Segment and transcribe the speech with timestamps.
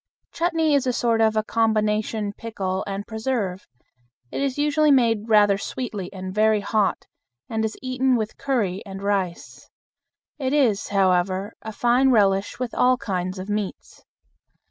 [0.31, 3.67] Chutney is a sort of a combination pickle and preserve.
[4.31, 7.05] It is usually made rather sweetly and very hot,
[7.47, 9.69] and is eaten with curry and rice.
[10.39, 14.03] It is, however, a fine relish with all kinds of meats.